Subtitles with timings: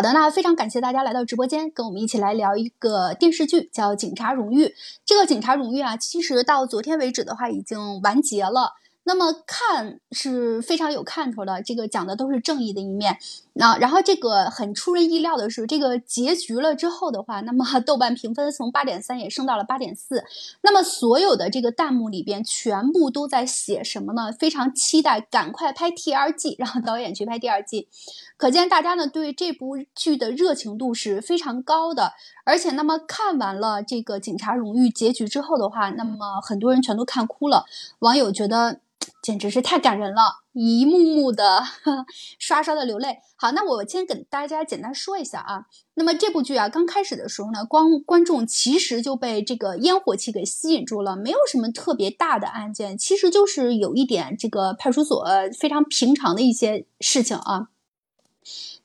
[0.00, 4.64] 好的，那非常感谢大家来到直播间，跟我们一起来聊一个电视剧，叫《警察荣誉》。
[5.04, 8.72] 这个《警察荣誉》啊，其实到昨天为止的话，已经完结了。
[9.02, 13.18] 那么看是非常有看头的，这个讲的都是正义的一面。
[13.54, 20.24] 那然后这个很出人意料的是，这个结局了之后的话，那么豆瓣评分从八点三也升到了八点四。
[20.62, 24.32] 那么所有的这个弹幕里边全部都在写什么呢？
[24.32, 27.88] 非常期待，赶快拍第二季，让导演去拍第二季。
[28.36, 32.12] 可见大家呢对这部剧的热情度是非常高的。
[32.44, 37.66] 而且那么看完了这个《警察荣誉》结局之后的话，那么很多人全都看哭了，
[37.98, 38.80] 网友觉得。
[39.22, 41.62] 简直是太感人了，一幕幕的
[42.38, 43.18] 刷刷的流泪。
[43.36, 45.66] 好，那我先给大家简单说一下啊。
[45.94, 55.24] 那么这部剧啊，刚开始的时候呢，光观众其实就被这个烟火气给吸引住了，没有什么特别大的案件，其实就是有一点这个派出所
[55.58, 57.68] 非常平常的一些事情啊。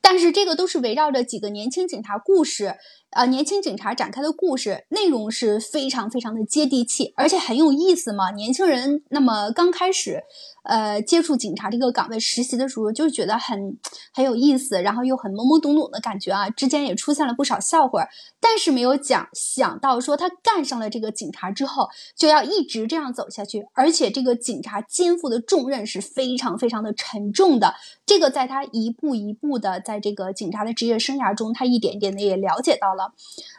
[0.02, 2.76] 但是这个都是围绕着几个年轻警察故事。
[3.16, 8.32] 啊，年轻警察展开的故事内容是非常非常的接地气，而且很有意思嘛。
[8.32, 10.22] 年轻人那么刚开始，
[10.66, 13.78] 呃，接触警察这个岗位实习的时候，就觉得很
[14.14, 16.50] 很有意思，然后又很懵懵懂懂的感觉啊。
[16.50, 18.06] 之间也出现了不少笑话，
[18.42, 27.76] 但是没有讲想到说他干上了这个警察之后，就要一直这样走下去，而且这个警察肩负的重任是非常非常的沉重的。
[28.06, 33.05] 这个在他一步一步的在这个警察的职业生涯中，他一点点的也了解到了。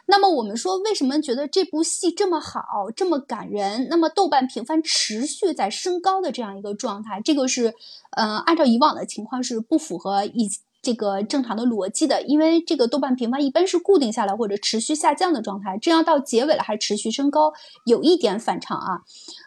[0.05, 3.87] 那么我们说，为什么觉得这部戏这么好，这么感人？
[3.89, 7.73] 那么豆瓣评分持续在升高的这样一个状态，这个是，
[8.11, 10.49] 呃，按照以往的情况是不符合以
[10.81, 17.51] 这个正常的逻辑的，因为这个豆瓣评分一般是固定下来或者持续下降的状态，这样到结尾了还持续升高，
[17.85, 19.01] 有一点反常啊。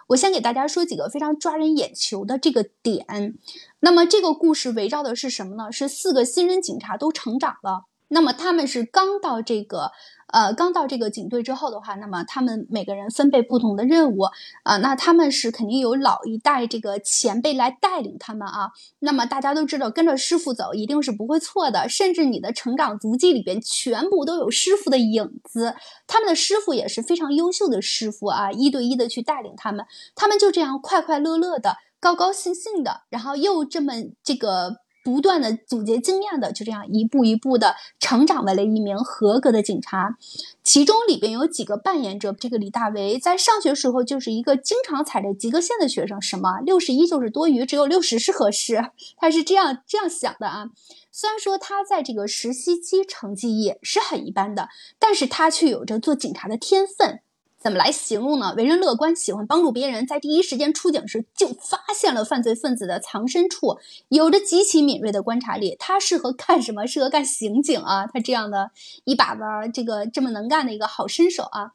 [0.09, 3.39] 我先给大家说几个非常抓人眼球的这个点。
[3.79, 5.73] 那么这个故事围绕的是什么呢？
[5.73, 7.85] 是四个新人警察都成长了。
[8.13, 9.93] 那么他们是刚到这个，
[10.33, 14.23] 呃，刚到这个警队之后的话，那么他们每个人分配不同的任务
[14.65, 18.73] 啊，那他们是肯定有老一代这个前辈来带领他们啊。
[18.99, 25.77] 那么大家都知道，跟着师傅走一定是不会错的，甚至你的成长足迹里边全部都有师傅的影子。
[26.09, 33.93] 他们的师傅也是非常优秀的师傅啊，一对一的去带领他们，他们就这样快快乐乐的、高高兴兴的，然后又这么
[34.25, 34.79] 这个。
[35.03, 40.17] 不断的总结经验的，就这样一步一步的成长为了一名合格的警察。
[40.63, 46.21] 其中里边有几个扮演者，这个李大为在上学时候就是一个经常踩着及格线的学生。
[46.21, 48.91] 什么六十一就是多余，只有六十是合适。
[49.17, 50.67] 他是这样这样想的啊。
[51.11, 54.69] 虽然说他在这个实习期成绩也是很一般的，
[54.99, 57.21] 但是他却有着做警察的天分。
[57.61, 58.55] 怎么来形容呢？
[58.57, 63.79] 为人乐观，喜欢帮助别人，在第一时间出警时就发现了犯罪分子的藏身处，
[64.09, 65.77] 有着极其敏锐的观察力。
[65.79, 66.87] 他适合干什么？
[66.87, 68.07] 适合干刑警啊！
[68.07, 68.71] 他这样的
[69.05, 69.43] 一把子
[69.75, 71.73] 这个这么能干的一个好身手啊！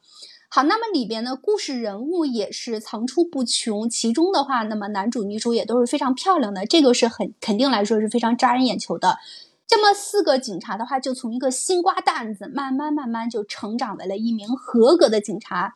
[0.48, 9.18] 好，那么里边的故事人物也是层出不穷，其中的话，那么男主女主也都是非常漂亮的，这个是很肯定来说是非常扎人眼球的。
[9.66, 15.74] 这么四个警察的话，就从一个新瓜蛋子慢慢慢慢就成长为了一名合格的警察，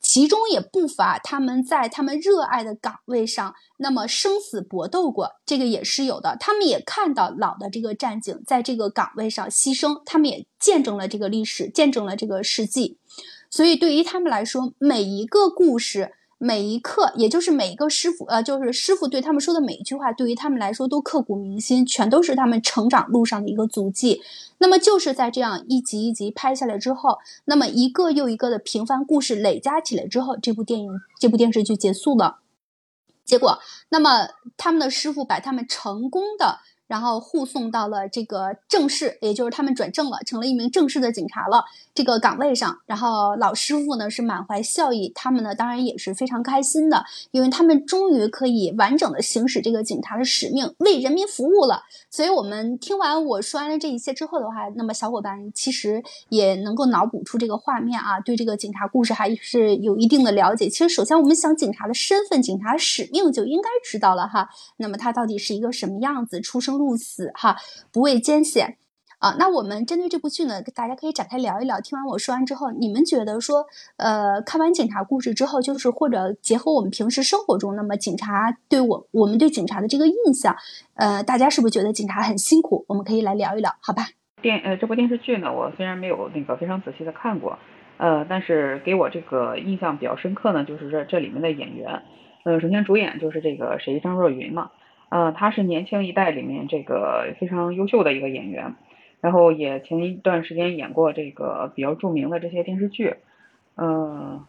[0.00, 6.36] 其中也不乏他们在他们热爱的岗位上，那么生死搏斗过，这个也是有的。
[6.38, 12.98] 他们也看到老的这个战警在这个岗位上牺牲，他们也见证了这个历史，见证了这个事迹，
[13.50, 16.14] 所以对于他们来说，每一个故事。
[16.44, 24.20] 每一刻，也就是每一个师傅，呃，就是师傅对他们说的每一句话，对于他们来说都刻骨铭心，全都是他们成长路上的一个足迹。
[24.58, 32.40] 那么就是在这样一集一集拍下来之后，那么一个又一个的平凡故事累加起来之后，这部电影、这部电视剧结束了。
[33.24, 33.60] 结果，
[33.90, 36.58] 那么他们的师傅把他们成功的。
[36.92, 41.64] 然后护送到了这个正式，也就是他们转正了，成了一名正式的警察了。
[41.94, 51.84] 这个岗位上，然后老师傅呢是满怀笑意，他们呢当然也是非常开心的，因为他们终于可以完整的行使这个警察的使命，为人民服务了。
[52.10, 60.68] 所以，我们听完我说完了这一切之后的话，那么小伙伴其实也能够脑补出这个画面啊，对这个警察故事还是有一定的了解。
[60.68, 64.50] 其实，首先我们想警察的身份、警察使命就应该知道了哈。
[64.76, 66.38] 那么他到底是一个什么样子？
[66.42, 66.81] 出生。
[66.82, 67.56] 入死哈，
[67.92, 68.76] 不畏艰险
[69.18, 69.36] 啊！
[69.38, 71.80] 那我们针对这部剧呢，大家可以展开聊一聊。
[71.80, 80.56] 听完我说完之后，你们觉得说，呃，看完警察故事之后，就是或者结合我们平时生活中，那么警察对我我们对警察的这个印象，
[80.94, 82.84] 呃，大家是不是觉得警察很辛苦？
[82.88, 84.08] 我们可以来聊一聊，好吧？
[84.42, 87.56] 电呃，这部电视剧呢，我虽然没有那个非常仔细的看过，
[87.98, 92.02] 呃，但是给我这个印象比较深刻呢，就是这这里面的演员，
[92.44, 94.72] 呃，首先主演就是这个谁张若昀嘛。
[95.12, 98.74] 呃，他是年轻一代里面这个非常优秀的一个演员，
[99.20, 103.16] 然后也前一段时间演过这个比较著名的这些电视剧，
[103.76, 104.42] 嗯，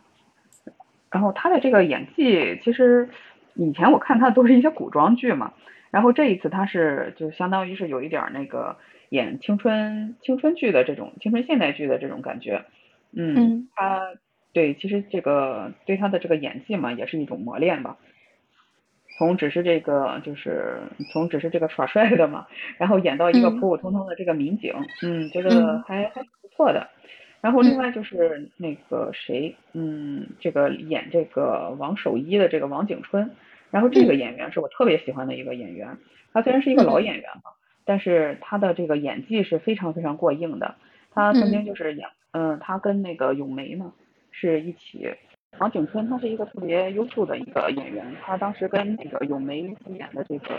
[1.12, 3.10] 然后他的这个演技其实
[3.56, 5.52] 以前我看他都是一些古装剧嘛，
[5.92, 8.78] 然后这一次他是就相当于是有一点那个
[9.10, 12.64] 演青春青春剧的这种青春现代剧的这种感觉，
[13.12, 14.14] 嗯，他
[14.54, 17.98] 对其实这个对他的这个演技嘛也是一种磨练吧。
[19.24, 20.82] 从只是这个，就是
[21.14, 22.46] 从只是这个耍帅的嘛，
[22.78, 26.90] 然后演到一个普普通通的这个民警，嗯，觉得还还不错的。
[27.40, 33.32] 然后另外就是那个谁，嗯，这个演这个王守一的这个王景春，
[33.72, 35.98] 然后这个演员是我特别喜欢的一个演员。
[36.34, 37.52] 他虽然是一个老演员嘛，
[37.86, 40.76] 但是他的这个演技是非常非常过硬的。
[41.12, 43.94] 他曾经就是演，嗯，他跟那个咏梅呢
[44.32, 45.16] 是一起。
[45.60, 50.48] 王景春他是一个特别优秀的一个演员，他当时跟那个咏梅演的这个《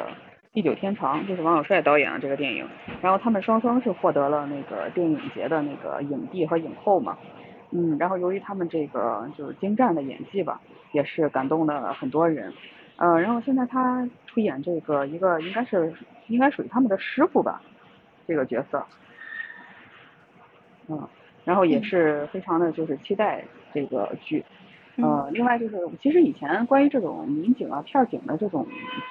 [0.53, 2.67] 地久天长》，就是王小帅导演的这个电影，
[3.03, 7.19] 然后他们双双是获得了那个电影节的那个影帝和影后嘛，
[7.73, 10.61] 嗯，然后由于他们这个就是精湛的演技吧，
[10.93, 12.53] 也是感动了很多人，
[12.97, 15.93] 呃，然后现在他出演这个一个应该是
[16.29, 17.61] 应该属于他们的师傅吧，
[18.27, 18.87] 这个角色，
[20.89, 21.07] 嗯，
[21.45, 24.43] 然后也是非常的就是期待这个剧。
[24.97, 28.65] 呃，另外就是，其实以前关于这种民警啊、片警的这种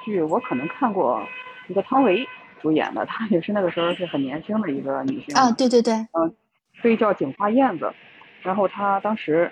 [0.05, 1.21] 剧，我可能看过
[1.67, 2.25] 一个汤唯
[2.61, 6.33] 主演的，她也是那个时候是很年轻的一个女性啊，对对对，嗯，
[6.81, 7.85] 所以叫《警花燕子》，
[8.43, 9.51] 然后她当时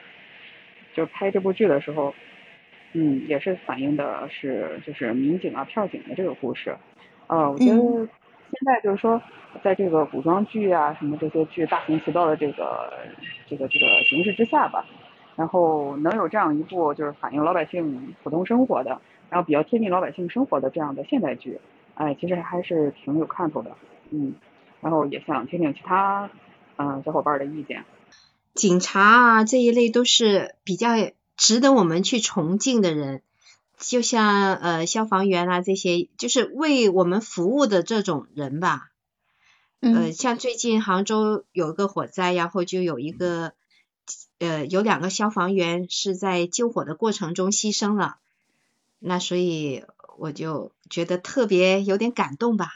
[0.94, 2.14] 就拍这部剧的时候，
[2.94, 6.78] 嗯，也是反映的是就是民警啊、片警的这个故事，
[7.28, 9.22] 呃，我觉得现在就是说，
[9.62, 12.94] 在这个古装剧啊什么这些剧大行其道的这个
[13.50, 14.86] 这个这个形式之下吧。
[15.42, 21.60] 然后能有这样一部就是反映老百姓普通生活的，然后比较贴近老百姓生活的这样的现代剧，
[21.96, 23.76] 哎，其实还是挺有看头的，
[24.12, 24.36] 嗯，
[24.82, 26.30] 然后也想听听其他
[26.78, 27.86] 嗯小伙伴的意见。
[28.54, 30.90] 警察啊这一类都是比较
[31.36, 33.24] 值得我们去崇敬的人，
[33.80, 38.92] 就像呃消防员啊这些，就是为我们服务的这种人吧。
[39.80, 43.54] 呃，像最近杭州有一个火灾，然后就有一个。
[44.42, 48.18] 呃，有两个消防员是在救火的过程中牺牲了，
[48.98, 49.84] 那所以
[50.18, 52.68] 我就觉得特别有点感动吧。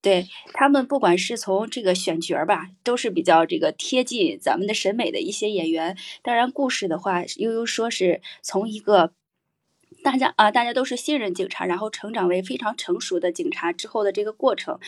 [0.00, 5.98] 对他们，不管是从这个选角吧，都是比较这个贴近咱们的审美的一些演员。
[6.22, 9.12] 当然，故事的话，悠悠说是从一个。
[10.02, 14.80] 大家啊，大家都是信任警察，然后成长为非常成熟的警察之后的这个过程，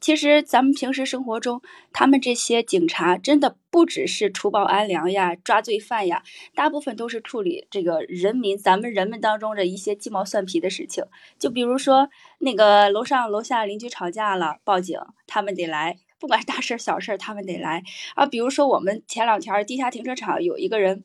[0.00, 1.60] 其实咱们平时生活中，
[1.92, 6.22] 他们这些警察真的不只是除暴安良呀、抓罪犯呀，
[6.54, 11.04] 大部分都是处理这个人民、咱们人们当中的一些鸡毛蒜皮的事情。
[11.38, 12.08] 就比如说
[12.38, 17.82] 那个楼上楼下邻居吵架了，报警，他们得来，不管大事小事，他们得来。
[18.14, 21.02] 啊，比如说我们前两天地下停车场有一个人。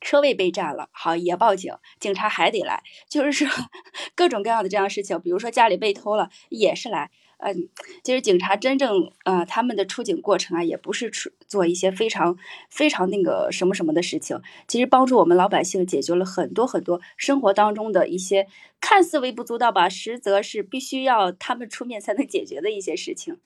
[0.00, 3.48] 车位被占了，好也报警，警察还得来，就是说
[4.14, 7.68] 各种各样的这样事情，比如说家里被偷了也是来，嗯，
[8.02, 12.36] 其实警察真正呃他们的出警过程啊，也不是出做一些非常
[12.68, 18.46] 非常那个什么什么的事情，其实帮助我们老百姓解决了很多很多生活当中的一些
[18.80, 23.38] 看似微不足道吧，实则是必须要他们出面才能解决的一些事情。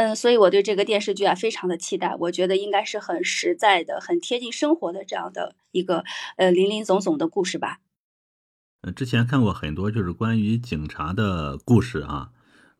[0.00, 6.04] 嗯，所以我对这个电视剧啊非常的期待，我觉得应该是很实在的、很贴近生活的这样的一个
[6.38, 7.80] 呃林林总总的故事吧。
[8.80, 12.30] 呃，之前看过很多就是关于警察的故事啊，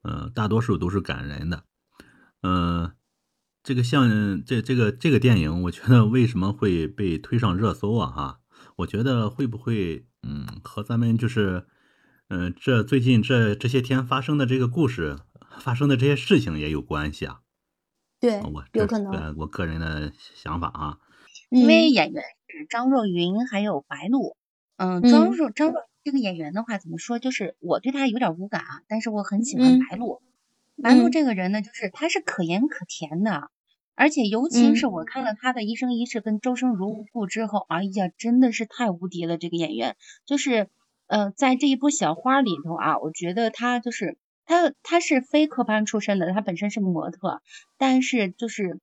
[0.03, 1.65] 嗯，大多数都是感人的。
[2.41, 2.93] 嗯，
[3.63, 8.11] 这个像这这个这个电影，我觉得为什么会被推上热搜啊？
[8.11, 8.41] 哈，
[8.77, 11.67] 我觉得会不会嗯和咱们就是
[12.31, 15.19] 嗯这最近这这些天发生的这个故事。
[15.59, 17.41] 发生的这些事情也有关系啊，
[18.21, 20.99] 对，我有可能，我个人的想法啊，
[21.51, 24.37] 因为演员是张若昀还有白鹿，
[24.77, 30.23] 嗯，张若张若这个演员的话怎么说，就是我对他有点无感啊，但是我很喜欢白鹿，
[30.83, 33.51] 白鹿这个人呢，就是他是可盐可甜的，
[33.95, 40.71] 而且尤其是我看了他的一生一世跟周生如故之后，哎呀，真的是太无敌了，这个演员，就是
[41.07, 44.17] 呃，在这一部小花里头啊，我觉得他就是。
[44.51, 47.41] 他他是非科班出身的，他本身是个模特，
[47.79, 48.81] 但是就是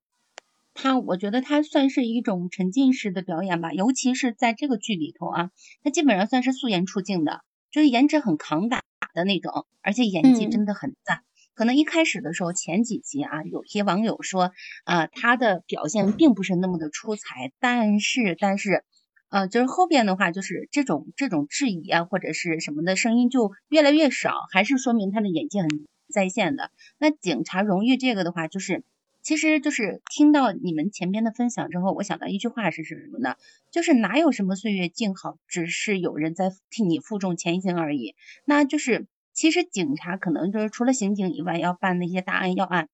[0.72, 5.50] 他，我觉得他算是一种沉浸式的表演吧，尤其是在这个剧里头啊，
[5.84, 8.82] 他基本上算是素颜出镜的，就是颜值很扛打
[9.12, 11.20] 的那种，而且演技真的很赞。
[11.52, 14.52] 可能一开始的时候前几集啊，有些网友说
[14.84, 18.86] 啊，他的表现并不是那么的出彩，但是但是。
[19.30, 25.68] 呃，就是后边的话，就是这种这种质疑啊，或者是什么的声音就越来越少，还是说明他的演技很
[26.12, 26.70] 在线的。
[26.98, 28.82] 那警察荣誉这个的话，就是
[29.20, 33.36] 其实就是听到你们前边的分享之后，我想到一句话是什么呢？
[33.70, 38.14] 就是哪有什么岁月静好，只是有人在替你负重前行而已。
[38.46, 42.88] 那就是其实警察可能就是除了刑警以外，要办那些大案要案。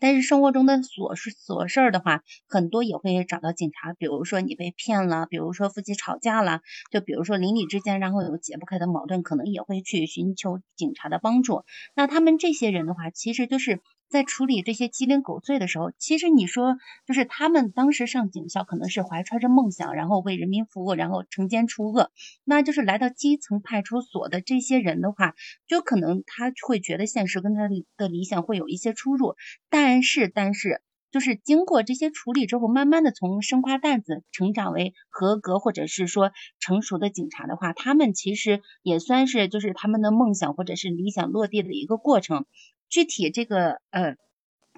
[0.00, 3.92] 但是生活中的琐事琐事儿的话，很多也会找到警察。
[3.92, 11.64] 比如说你被骗了，比如说夫妻吵架了，就比如说邻里之间然后有解不开的矛盾，可能也会去寻求警察的帮助。
[11.94, 13.80] 那他们这些人的话，其实就是
[14.10, 16.76] 在处理这些鸡零狗碎的时候，其实你说
[17.06, 22.10] 就是他们当时上警校可能是怀揣着梦想，然后为人民服务，然后惩奸除恶。
[22.44, 25.36] 那就是来到基层派出所的这些人的话，
[25.68, 29.36] 就可能他会觉得现实跟他的理想会有一些出入。
[29.68, 42.44] 但是，但是，就是经过这些处理之后，慢慢的从生瓜蛋子成长为合格或者是说成熟的警察的话，他们其实也算是就是他们的梦想或者是理想落地的一个过程。
[42.90, 44.16] 具体这个呃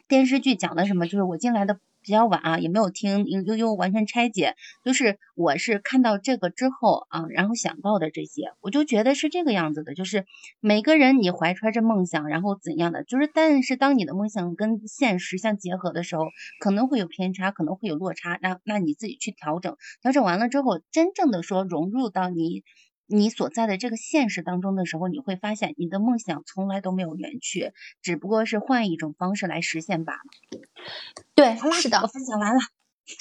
[0.06, 1.80] 电视剧讲的什么，就是我进来的。
[2.04, 10.26] 比较晚啊，也没有听悠悠完全拆解，就是我是看到这个之后啊，然后想到的这些，我就觉得是这个样子的，就是
[10.58, 16.24] 每个人你怀揣着梦想，然后怎样的，就是但是当你的梦想跟现实相结合的时候，
[16.58, 22.64] 可能会有偏差，可能会有落差，那那你自己去调整，调整完了之后，真正的说融入到你。
[23.06, 30.60] 你所在的这个现实当中的时候，你会发现你的梦想从来都没有远去，只不过是换一种方式来实现罢了。
[31.34, 32.60] 对，好啦，是的，我分享完了。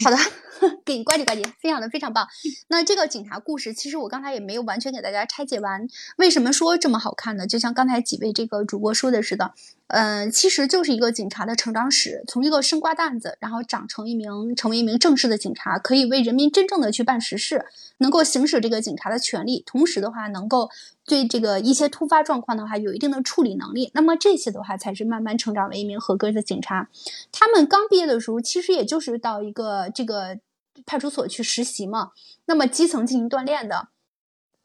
[0.03, 0.17] 好的，
[0.85, 2.27] 给你呱唧呱唧，分享的非常棒。
[2.67, 5.87] 那这个警察故事，其实我刚才也没有完全给大家拆解完。
[6.17, 7.47] 为什么说这么好看呢？
[7.47, 9.53] 就像刚才几位这个主播说的似的，
[9.93, 17.65] 嗯，其实就是一个警察的成长史，从一个生瓜蛋子，然后长成一名成为一名正式的警察，可以为人民真正的去办实事，
[17.97, 20.69] 能够行使这个警察的权利，同时的话能够。
[21.03, 23.91] 对这个一些突发状况的话，有一定的处理能力。
[23.95, 26.87] 那么这些的话，才是慢慢成长为一名合格的警察。
[27.31, 30.37] 他们刚毕业的时候，其实也就是到一个这个
[30.85, 32.11] 派出所去实习嘛。
[32.45, 33.89] 那么基层进行锻炼的。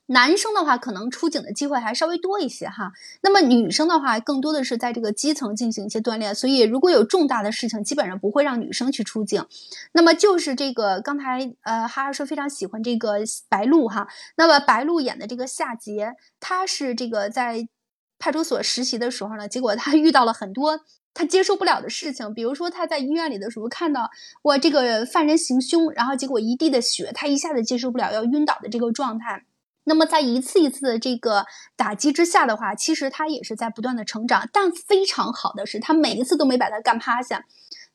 [0.06, 2.92] 男生的话，可能出警的机会还稍微多一些哈。
[3.22, 6.32] 那么女生的话，更多的是在这个基层进行一些锻炼。
[6.32, 9.44] 所以，如果有重大的事情，基本上不会让女生去出警。
[9.92, 13.16] 那么就是这个刚才呃，哈哈说非常喜欢这个
[13.48, 14.06] 白鹿哈。
[14.36, 17.66] 那么白鹿演的这个夏杰，他是这个在
[18.20, 20.80] 派出所实习的时候呢，结果他遇到了很多
[21.14, 22.32] 他接受不了的事情。
[22.32, 24.08] 比如说他在医院里的时候，看到
[24.42, 29.42] 哇这个犯人行凶，然后结果一地的血，他一下子接受不了，要晕倒的这个状态。
[29.88, 34.48] 那么在一次一次的这个打击之下的话，其实他也是在不断的成长。
[34.52, 37.46] 但非常好的是，他每一次都没把他干趴下，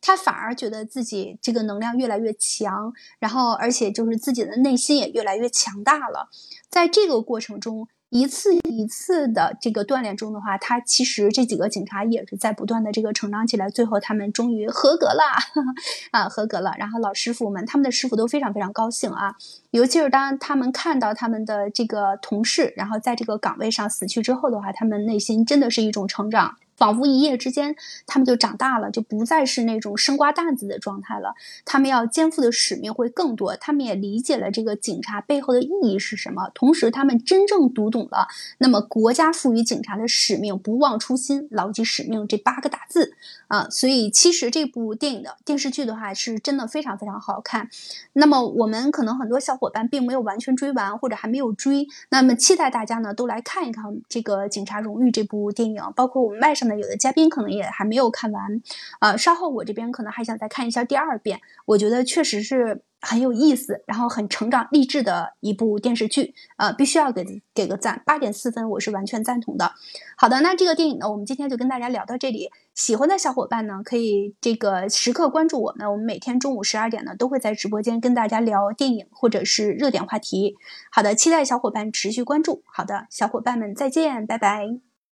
[0.01, 6.29] 他反而觉得自己这个能量越来越强，然后而且就是自己的内心也越来越强大了。
[6.69, 7.87] 在这个过程中。
[8.11, 15.23] 一次一次的这个锻炼中的话，他其实这几个警察也是在不断的这个成长起来，最后他们终于合格了
[16.11, 16.73] 啊，合格了。
[16.77, 19.35] 然后老师傅们，他们的师傅都非常非常高兴啊，
[19.69, 26.57] 尤其是当他们看到他们的这个同事，然后在这个岗位上死去之后的话，他们内心真的是一种成长。
[26.75, 27.75] 仿佛一夜之间，
[28.07, 31.35] 他们就长大了，就不再是那种生瓜蛋子的状态了。
[31.65, 36.49] 他们要肩负的使命会更多，他们也理解了这个警察背后的意义是什么。
[36.53, 43.13] 同时，他们真正读懂了那么国家赋予警察的使命“不忘初心，牢记使命”这八个大字
[43.47, 43.69] 啊。
[43.69, 47.69] 所以，其实这部电影的电视剧的话，是真的非常非常好看。
[48.13, 56.71] 那么，我们可能很多小伙伴并没有完全追完，或者还没有追，那么期待大家呢都来看一看这个《警察荣誉》这部电影，包括我们麦上。
[56.81, 58.61] 有的嘉宾可能也还没有看完，
[59.01, 61.39] 呃，稍后我这边可能还想再看一下第二遍。
[61.65, 69.73] 我觉得确实是很有意思，然后很成长励志的一部电视剧，呃，必须要给给个赞，八点四分，我是完全赞同的。
[70.15, 72.49] 好的，那这个电影呢，我们今天就跟大家聊到这里。
[72.73, 80.55] 喜欢的小伙伴呢，可以这个时刻关注我们，我们每天中午十二点呢，都会在直播间跟大家聊电影或者是热点话题。
[80.89, 82.63] 好的，期待小伙伴持续关注。
[82.65, 84.90] 好的，小伙伴们再见，拜拜。